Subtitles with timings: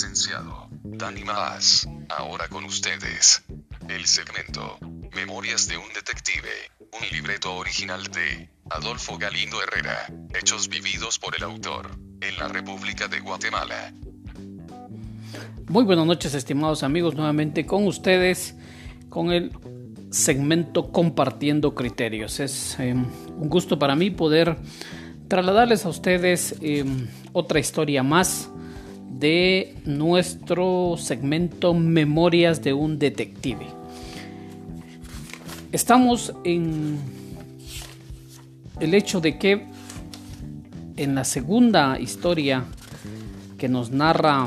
[0.00, 1.86] licenciado Dani Maas.
[2.08, 3.44] Ahora con ustedes,
[3.86, 4.78] el segmento
[5.14, 6.48] Memorias de un Detective,
[6.78, 11.90] un libreto original de Adolfo Galindo Herrera, hechos vividos por el autor,
[12.22, 13.92] en la República de Guatemala.
[15.68, 18.54] Muy buenas noches, estimados amigos, nuevamente con ustedes,
[19.10, 19.52] con el
[20.10, 22.40] segmento Compartiendo Criterios.
[22.40, 24.56] Es eh, un gusto para mí poder
[25.28, 26.86] trasladarles a ustedes eh,
[27.34, 28.50] otra historia más
[29.10, 33.66] de nuestro segmento Memorias de un Detective.
[35.72, 36.98] Estamos en
[38.80, 39.66] el hecho de que
[40.96, 42.64] en la segunda historia
[43.58, 44.46] que nos narra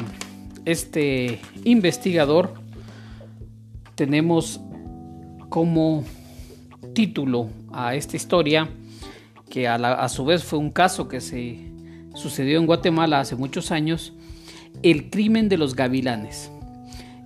[0.65, 2.53] este investigador
[3.95, 4.59] tenemos
[5.49, 6.03] como
[6.93, 8.69] título a esta historia,
[9.49, 11.59] que a, su vez fue un caso que se
[12.15, 14.13] sucedió en Guatemala hace muchos años,
[14.81, 16.51] el crimen de los gavilanes.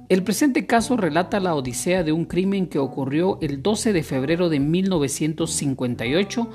[0.10, 4.50] El presente caso relata la odisea de un crimen que ocurrió el 12 de febrero
[4.50, 6.50] de 1958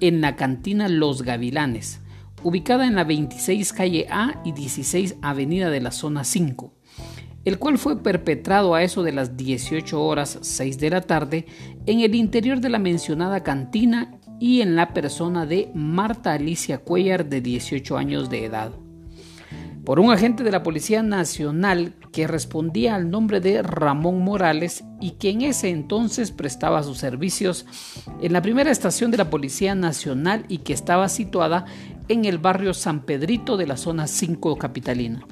[0.00, 2.00] en la cantina Los Gavilanes,
[2.42, 6.74] ubicada en la 26 calle A y 16 avenida de la zona 5
[7.48, 11.46] el cual fue perpetrado a eso de las 18 horas 6 de la tarde
[11.86, 17.26] en el interior de la mencionada cantina y en la persona de Marta Alicia Cuellar
[17.26, 18.72] de 18 años de edad.
[19.88, 25.12] Por un agente de la Policía Nacional que respondía al nombre de Ramón Morales y
[25.12, 27.64] que en ese entonces prestaba sus servicios
[28.20, 31.64] en la primera estación de la Policía Nacional y que estaba situada
[32.08, 35.26] en el barrio San Pedrito de la zona 5 capitalina.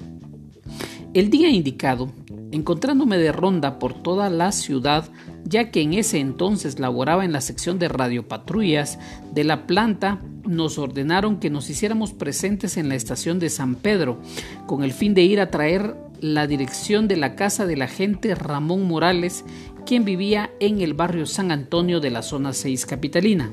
[1.13, 2.11] El día indicado,
[2.51, 5.05] encontrándome de ronda por toda la ciudad,
[5.47, 8.99] ya que en ese entonces laboraba en la sección de radiopatrullas
[9.33, 14.21] de la planta, nos ordenaron que nos hiciéramos presentes en la estación de San Pedro,
[14.67, 18.85] con el fin de ir a traer la dirección de la casa del agente Ramón
[18.87, 19.45] Morales,
[19.85, 23.51] quien vivía en el barrio San Antonio de la zona 6 capitalina.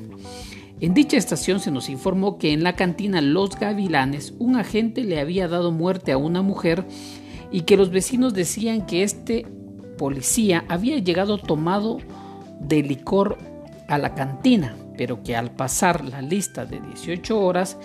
[0.80, 5.20] En dicha estación se nos informó que en la cantina Los Gavilanes un agente le
[5.20, 6.84] había dado muerte a una mujer
[7.52, 9.46] y que los vecinos decían que este
[9.96, 11.98] policía había llegado tomado
[12.60, 13.38] de licor
[13.88, 17.76] a la cantina, pero que al pasar la lista de 18 horas,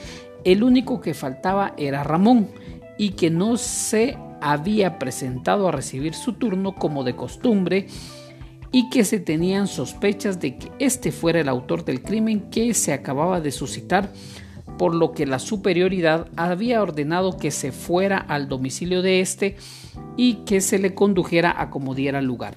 [0.44, 2.50] el único que faltaba era Ramón
[2.98, 7.88] y que no se había presentado a recibir su turno como de costumbre
[8.72, 12.94] y que se tenían sospechas de que este fuera el autor del crimen que se
[12.94, 14.12] acababa de suscitar
[14.80, 19.58] por lo que la superioridad había ordenado que se fuera al domicilio de éste
[20.16, 22.56] y que se le condujera a como diera lugar.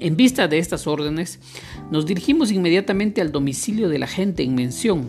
[0.00, 1.38] En vista de estas órdenes,
[1.92, 5.08] nos dirigimos inmediatamente al domicilio de la gente en mención.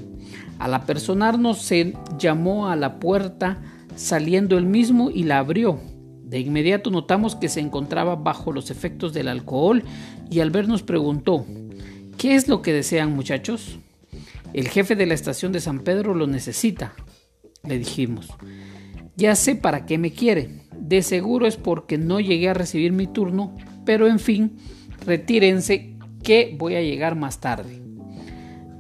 [0.59, 3.59] Al apersonarnos se llamó a la puerta
[3.95, 5.79] saliendo él mismo y la abrió.
[6.23, 9.83] De inmediato notamos que se encontraba bajo los efectos del alcohol
[10.29, 11.47] y al vernos preguntó,
[12.19, 13.79] ¿qué es lo que desean muchachos?
[14.53, 16.93] El jefe de la estación de San Pedro lo necesita,
[17.63, 18.29] le dijimos.
[19.15, 20.61] Ya sé para qué me quiere.
[20.77, 24.57] De seguro es porque no llegué a recibir mi turno, pero en fin,
[25.05, 27.81] retírense que voy a llegar más tarde.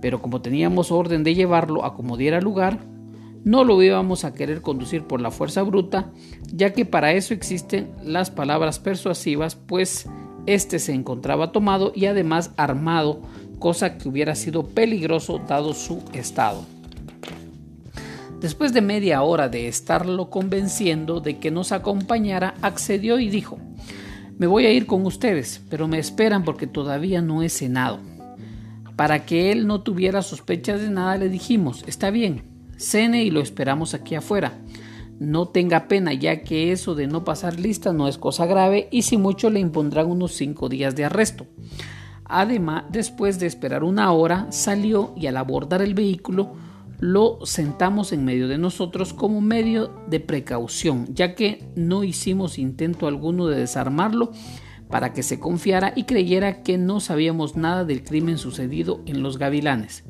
[0.01, 2.79] Pero como teníamos orden de llevarlo a como diera lugar,
[3.43, 6.11] no lo íbamos a querer conducir por la fuerza bruta,
[6.53, 10.07] ya que para eso existen las palabras persuasivas, pues
[10.45, 13.21] este se encontraba tomado y además armado
[13.61, 16.65] cosa que hubiera sido peligroso dado su estado.
[18.41, 23.59] Después de media hora de estarlo convenciendo de que nos acompañara, accedió y dijo,
[24.37, 27.99] me voy a ir con ustedes, pero me esperan porque todavía no he cenado.
[28.95, 32.41] Para que él no tuviera sospechas de nada, le dijimos, está bien,
[32.77, 34.57] cene y lo esperamos aquí afuera.
[35.19, 39.03] No tenga pena, ya que eso de no pasar lista no es cosa grave y
[39.03, 41.45] si mucho le impondrán unos cinco días de arresto.
[42.33, 46.53] Además, después de esperar una hora, salió y al abordar el vehículo
[47.01, 53.07] lo sentamos en medio de nosotros como medio de precaución, ya que no hicimos intento
[53.07, 54.31] alguno de desarmarlo
[54.87, 59.37] para que se confiara y creyera que no sabíamos nada del crimen sucedido en los
[59.37, 60.05] gavilanes.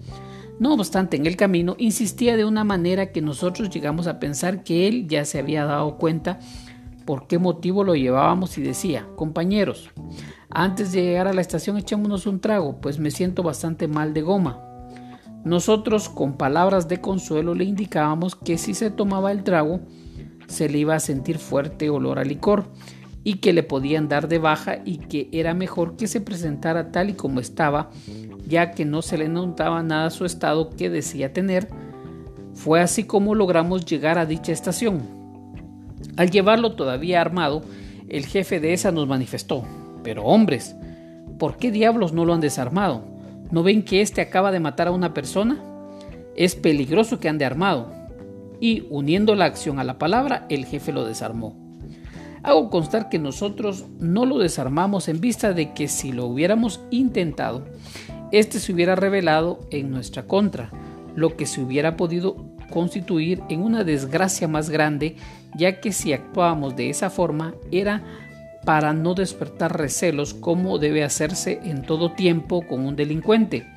[0.60, 4.88] No obstante, en el camino insistía de una manera que nosotros llegamos a pensar que
[4.88, 6.38] él ya se había dado cuenta
[7.06, 9.90] por qué motivo lo llevábamos y decía, compañeros,
[10.52, 14.22] antes de llegar a la estación echémonos un trago, pues me siento bastante mal de
[14.22, 14.60] goma.
[15.44, 19.80] Nosotros con palabras de consuelo le indicábamos que si se tomaba el trago
[20.48, 22.66] se le iba a sentir fuerte olor a licor
[23.24, 27.10] y que le podían dar de baja y que era mejor que se presentara tal
[27.10, 27.90] y como estaba,
[28.46, 31.70] ya que no se le notaba nada su estado que decía tener,
[32.54, 35.02] Fue así como logramos llegar a dicha estación.
[36.18, 37.62] Al llevarlo todavía armado,
[38.10, 39.64] el jefe de esa nos manifestó,
[40.04, 40.76] pero hombres,
[41.38, 43.04] ¿por qué diablos no lo han desarmado?
[43.52, 45.62] ¿No ven que éste acaba de matar a una persona?
[46.36, 47.92] Es peligroso que ande armado.
[48.60, 51.56] Y uniendo la acción a la palabra, el jefe lo desarmó.
[52.44, 57.66] Hago constar que nosotros no lo desarmamos en vista de que si lo hubiéramos intentado,
[58.32, 60.72] este se hubiera revelado en nuestra contra,
[61.16, 62.38] lo que se hubiera podido
[62.72, 65.18] constituir en una desgracia más grande,
[65.56, 68.04] ya que si actuábamos de esa forma era
[68.66, 73.68] para no despertar recelos como debe hacerse en todo tiempo con un delincuente.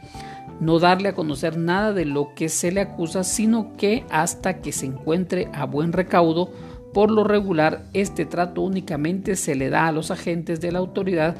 [0.61, 4.73] No darle a conocer nada de lo que se le acusa, sino que hasta que
[4.73, 6.53] se encuentre a buen recaudo,
[6.93, 11.37] por lo regular este trato únicamente se le da a los agentes de la autoridad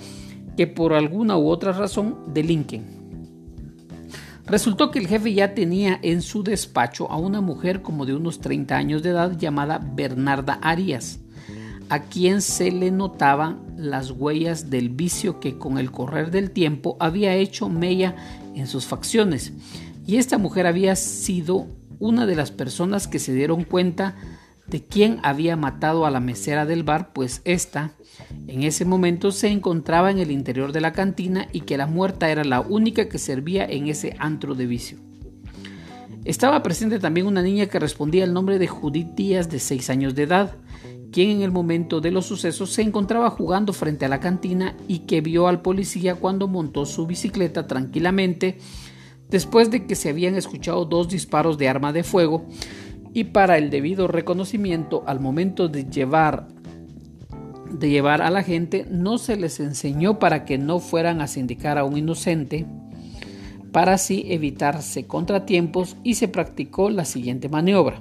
[0.57, 3.05] que por alguna u otra razón delinquen.
[4.47, 8.41] Resultó que el jefe ya tenía en su despacho a una mujer como de unos
[8.41, 11.21] 30 años de edad llamada Bernarda Arias,
[11.89, 16.97] a quien se le notaban las huellas del vicio que con el correr del tiempo
[17.01, 18.17] había hecho mella
[18.55, 19.53] en sus facciones.
[20.07, 21.67] Y esta mujer había sido
[21.99, 24.17] una de las personas que se dieron cuenta
[24.67, 27.93] de quién había matado a la mesera del bar, pues ésta
[28.47, 32.31] en ese momento se encontraba en el interior de la cantina y que la muerta
[32.31, 34.99] era la única que servía en ese antro de vicio.
[36.25, 40.15] Estaba presente también una niña que respondía al nombre de Judith Díaz de 6 años
[40.15, 40.57] de edad,
[41.13, 45.01] quien en el momento de los sucesos se encontraba jugando frente a la cantina y
[45.01, 48.59] que vio al policía cuando montó su bicicleta tranquilamente
[49.29, 52.47] después de que se habían escuchado dos disparos de arma de fuego
[53.13, 56.49] y para el debido reconocimiento al momento de llevar
[57.71, 61.79] de llevar a la gente no se les enseñó para que no fueran a sindicar
[61.79, 62.67] a un inocente
[63.75, 68.01] para así evitarse contratiempos y se practicó la siguiente maniobra.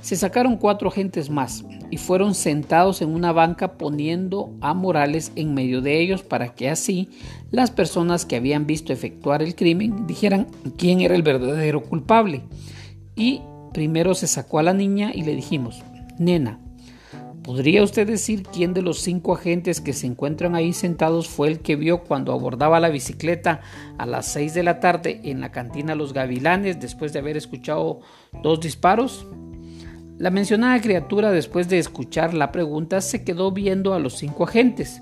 [0.00, 5.54] Se sacaron cuatro agentes más y fueron sentados en una banca poniendo a Morales en
[5.54, 7.08] medio de ellos para que así
[7.50, 12.42] las personas que habían visto efectuar el crimen dijeran quién era el verdadero culpable
[13.16, 13.42] y
[13.72, 15.82] Primero se sacó a la niña y le dijimos,
[16.18, 16.58] Nena,
[17.48, 21.60] ¿podría usted decir quién de los cinco agentes que se encuentran ahí sentados fue el
[21.60, 23.62] que vio cuando abordaba la bicicleta
[23.96, 28.00] a las seis de la tarde en la cantina Los Gavilanes después de haber escuchado
[28.42, 29.26] dos disparos?
[30.18, 35.00] La mencionada criatura después de escuchar la pregunta se quedó viendo a los cinco agentes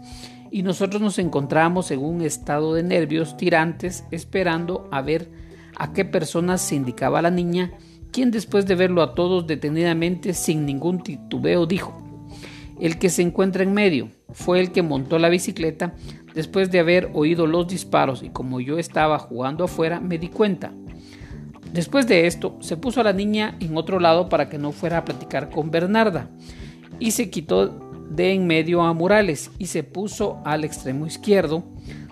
[0.52, 5.28] y nosotros nos encontramos en un estado de nervios tirantes esperando a ver
[5.76, 7.72] a qué personas se indicaba la niña
[8.12, 12.05] quien después de verlo a todos detenidamente sin ningún titubeo dijo,
[12.80, 15.94] el que se encuentra en medio fue el que montó la bicicleta
[16.34, 20.72] después de haber oído los disparos y como yo estaba jugando afuera me di cuenta.
[21.72, 24.98] Después de esto se puso a la niña en otro lado para que no fuera
[24.98, 26.28] a platicar con Bernarda
[26.98, 27.68] y se quitó
[28.10, 31.64] de en medio a Morales y se puso al extremo izquierdo.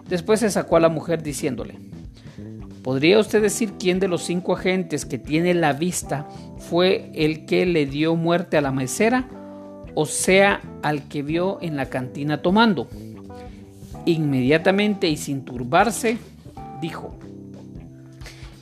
[0.08, 1.78] Después se sacó a la mujer diciéndole,
[2.84, 6.28] ¿Podría usted decir quién de los cinco agentes que tiene la vista
[6.58, 9.27] fue el que le dio muerte a la mesera?
[9.94, 12.89] O sea, al que vio en la cantina tomando.
[14.06, 16.19] Inmediatamente y sin turbarse,
[16.81, 17.15] dijo,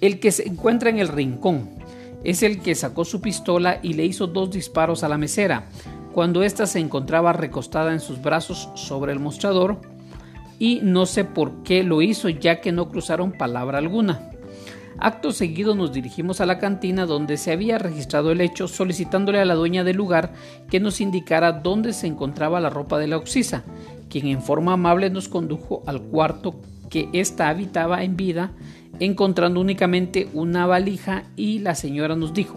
[0.00, 1.70] el que se encuentra en el rincón
[2.24, 5.66] es el que sacó su pistola y le hizo dos disparos a la mesera,
[6.12, 9.80] cuando ésta se encontraba recostada en sus brazos sobre el mostrador
[10.58, 14.31] y no sé por qué lo hizo ya que no cruzaron palabra alguna.
[15.04, 19.44] Acto seguido nos dirigimos a la cantina donde se había registrado el hecho solicitándole a
[19.44, 20.32] la dueña del lugar
[20.70, 23.64] que nos indicara dónde se encontraba la ropa de la oxisa,
[24.08, 26.54] quien en forma amable nos condujo al cuarto
[26.88, 28.52] que ésta habitaba en vida,
[29.00, 32.56] encontrando únicamente una valija y la señora nos dijo,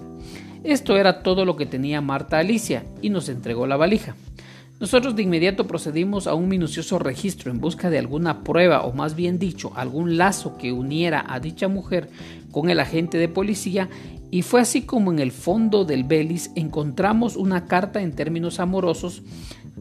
[0.63, 4.15] esto era todo lo que tenía Marta Alicia y nos entregó la valija.
[4.77, 9.15] Nosotros de inmediato procedimos a un minucioso registro en busca de alguna prueba o más
[9.15, 12.09] bien dicho algún lazo que uniera a dicha mujer
[12.51, 13.87] con el agente de policía
[14.31, 19.23] y fue así como en el fondo del Belis encontramos una carta en términos amorosos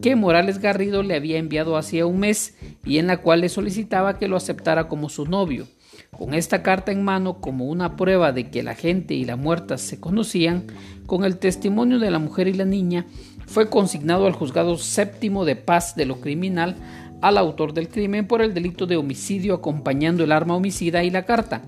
[0.01, 4.17] que Morales Garrido le había enviado hacía un mes y en la cual le solicitaba
[4.17, 5.67] que lo aceptara como su novio.
[6.11, 9.77] Con esta carta en mano como una prueba de que la gente y la muerta
[9.77, 10.63] se conocían,
[11.05, 13.05] con el testimonio de la mujer y la niña,
[13.47, 16.75] fue consignado al juzgado séptimo de paz de lo criminal
[17.21, 21.23] al autor del crimen por el delito de homicidio acompañando el arma homicida y la
[21.25, 21.63] carta.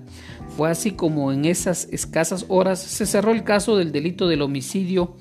[0.56, 5.16] Fue así como en esas escasas horas se cerró el caso del delito del homicidio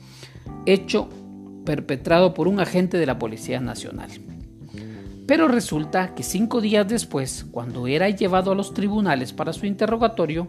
[0.66, 1.10] hecho
[1.66, 4.10] perpetrado por un agente de la Policía Nacional.
[5.28, 10.48] Pero resulta que cinco días después, cuando era llevado a los tribunales para su interrogatorio,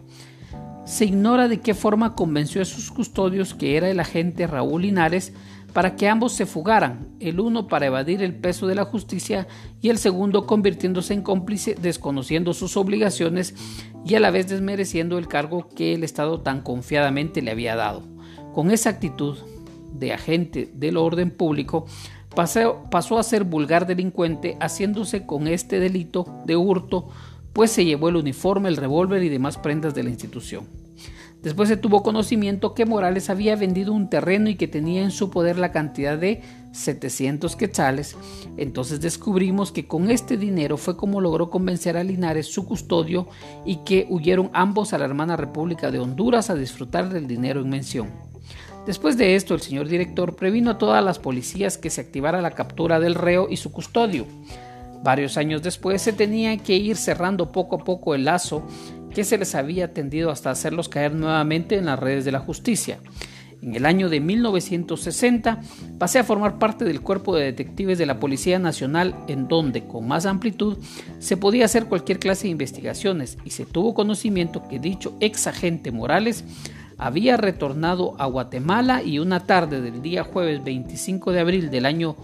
[0.85, 5.33] se ignora de qué forma convenció a sus custodios, que era el agente Raúl Linares,
[5.73, 9.47] para que ambos se fugaran, el uno para evadir el peso de la justicia
[9.81, 13.55] y el segundo convirtiéndose en cómplice, desconociendo sus obligaciones
[14.05, 18.03] y a la vez desmereciendo el cargo que el Estado tan confiadamente le había dado.
[18.53, 19.37] Con esa actitud
[19.93, 21.85] de agente del orden público,
[22.35, 27.09] pasó, a ser vulgar delincuente, haciéndose con este delito de hurto,
[27.53, 30.65] pues se llevó el uniforme, el revólver y demás prendas de la institución.
[31.41, 35.29] Después se tuvo conocimiento que Morales había vendido un terreno y que tenía en su
[35.29, 36.41] poder la cantidad de
[36.73, 38.17] 700 quetzales.
[38.57, 43.27] Entonces descubrimos que con este dinero fue como logró convencer a Linares, su custodio,
[43.65, 47.69] y que huyeron ambos a la hermana República de Honduras a disfrutar del dinero en
[47.69, 48.09] mención.
[48.85, 52.51] Después de esto, el señor director previno a todas las policías que se activara la
[52.51, 54.25] captura del reo y su custodio.
[55.03, 58.63] Varios años después se tenía que ir cerrando poco a poco el lazo
[59.13, 62.99] que se les había tendido hasta hacerlos caer nuevamente en las redes de la justicia.
[63.61, 65.61] En el año de 1960
[65.97, 70.07] pasé a formar parte del cuerpo de detectives de la Policía Nacional en donde, con
[70.07, 70.77] más amplitud,
[71.19, 75.91] se podía hacer cualquier clase de investigaciones y se tuvo conocimiento que dicho ex agente
[75.91, 76.45] Morales
[76.97, 82.15] había retornado a Guatemala y una tarde del día jueves 25 de abril del año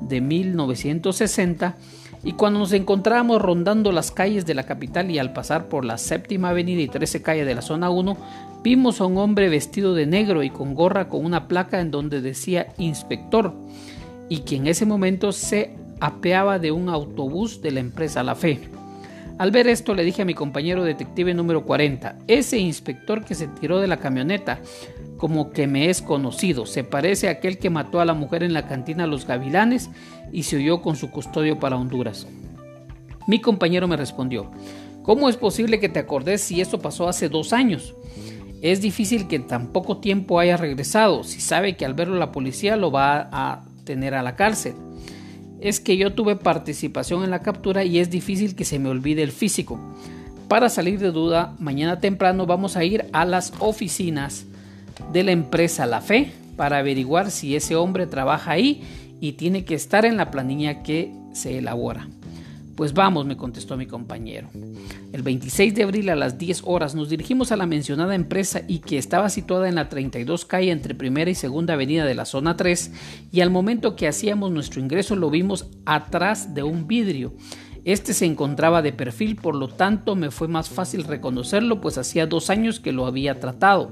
[0.00, 1.76] de 1960
[2.22, 5.96] y cuando nos encontrábamos rondando las calles de la capital y al pasar por la
[5.96, 8.16] séptima avenida y 13 calle de la zona 1,
[8.62, 12.20] vimos a un hombre vestido de negro y con gorra con una placa en donde
[12.20, 13.54] decía inspector
[14.28, 18.79] y que en ese momento se apeaba de un autobús de la empresa La Fe.
[19.40, 23.48] Al ver esto le dije a mi compañero detective número 40, ese inspector que se
[23.48, 24.58] tiró de la camioneta,
[25.16, 28.52] como que me es conocido, se parece a aquel que mató a la mujer en
[28.52, 29.88] la cantina Los Gavilanes
[30.30, 32.26] y se huyó con su custodio para Honduras.
[33.26, 34.50] Mi compañero me respondió,
[35.04, 37.94] ¿cómo es posible que te acordes si esto pasó hace dos años?
[38.60, 42.30] Es difícil que en tan poco tiempo haya regresado, si sabe que al verlo la
[42.30, 44.74] policía lo va a tener a la cárcel
[45.60, 49.22] es que yo tuve participación en la captura y es difícil que se me olvide
[49.22, 49.78] el físico.
[50.48, 54.46] Para salir de duda, mañana temprano vamos a ir a las oficinas
[55.12, 58.82] de la empresa La Fe para averiguar si ese hombre trabaja ahí
[59.20, 62.08] y tiene que estar en la planilla que se elabora.
[62.80, 64.48] Pues vamos, me contestó mi compañero.
[65.12, 68.78] El 26 de abril a las 10 horas nos dirigimos a la mencionada empresa y
[68.78, 72.56] que estaba situada en la 32 calle entre primera y segunda avenida de la zona
[72.56, 72.90] 3
[73.32, 77.34] y al momento que hacíamos nuestro ingreso lo vimos atrás de un vidrio.
[77.84, 82.26] Este se encontraba de perfil, por lo tanto me fue más fácil reconocerlo pues hacía
[82.26, 83.90] dos años que lo había tratado.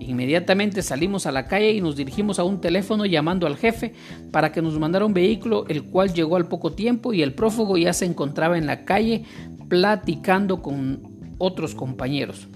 [0.00, 3.94] Inmediatamente salimos a la calle y nos dirigimos a un teléfono llamando al jefe
[4.30, 7.76] para que nos mandara un vehículo, el cual llegó al poco tiempo y el prófugo
[7.76, 9.24] ya se encontraba en la calle
[9.68, 11.00] platicando con
[11.38, 12.48] otros compañeros.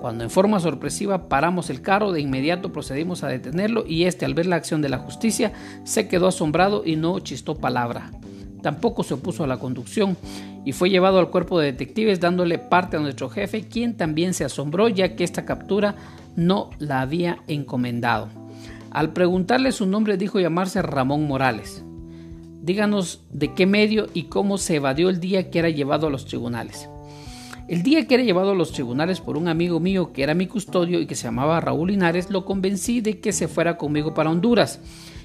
[0.00, 4.34] Cuando en forma sorpresiva paramos el carro, de inmediato procedimos a detenerlo y este al
[4.34, 5.52] ver la acción de la justicia
[5.84, 8.10] se quedó asombrado y no chistó palabra.
[8.62, 10.16] Tampoco se opuso a la conducción
[10.64, 14.44] y fue llevado al cuerpo de detectives dándole parte a nuestro jefe, quien también se
[14.44, 15.96] asombró ya que esta captura
[16.38, 18.28] no la había encomendado.
[18.92, 21.84] Al preguntarle su nombre dijo llamarse Ramón Morales.
[22.62, 26.26] Díganos de qué medio y cómo se evadió el día que era llevado a los
[26.26, 26.88] tribunales.
[27.66, 30.46] El día que era llevado a los tribunales por un amigo mío que era mi
[30.46, 34.30] custodio y que se llamaba Raúl Linares, lo convencí de que se fuera conmigo para
[34.30, 34.80] Honduras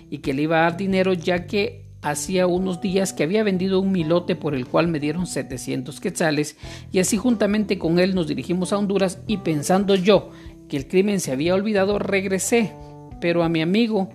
[0.10, 3.80] y que le iba a dar dinero ya que hacía unos días que había vendido
[3.80, 6.58] un milote por el cual me dieron 700 quetzales
[6.92, 10.32] y así juntamente con él nos dirigimos a Honduras y pensando yo
[10.74, 12.74] que el crimen se había olvidado, regresé,
[13.22, 14.10] pero a mi amigo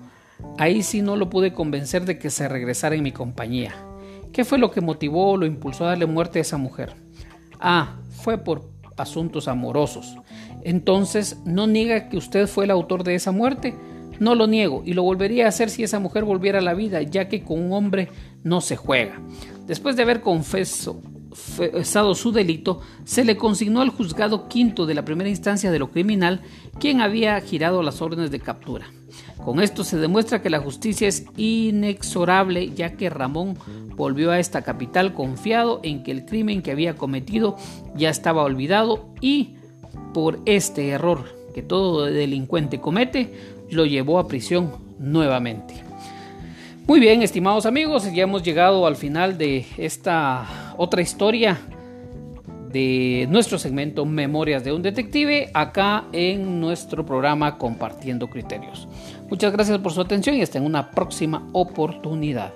[0.59, 3.77] ahí sí no lo pude convencer de que se regresara en mi compañía.
[4.33, 6.95] ¿Qué fue lo que motivó o lo impulsó a darle muerte a esa mujer?
[7.61, 10.17] Ah, fue por asuntos amorosos.
[10.65, 13.77] Entonces, ¿no niega que usted fue el autor de esa muerte?
[14.19, 17.03] No lo niego y lo volvería a hacer si esa mujer volviera a la vida,
[17.03, 18.09] ya que con un hombre
[18.43, 19.21] no se juega.
[19.69, 20.23] Después de haber
[21.28, 25.90] confesado su delito, se le consignó al juzgado quinto de la primera instancia de lo
[25.90, 26.40] criminal,
[26.78, 28.87] quien había girado las órdenes de captura.
[29.44, 33.56] Con esto se demuestra que la justicia es inexorable, ya que Ramón
[33.97, 37.56] volvió a esta capital confiado en que el crimen que había cometido
[37.94, 39.54] ya estaba olvidado y
[40.12, 43.32] por este error que todo delincuente comete,
[43.70, 45.75] lo llevó a prisión nuevamente.
[46.87, 50.47] Muy bien, estimados amigos, ya hemos llegado al final de esta
[50.78, 51.58] otra historia
[52.73, 58.88] de nuestro segmento Memorias de un Detective, acá en nuestro programa Compartiendo Criterios.
[59.28, 62.52] Muchas gracias por su atención y hasta en una próxima oportunidad.